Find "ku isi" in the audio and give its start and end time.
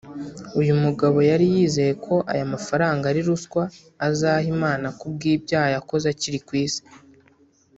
6.47-6.81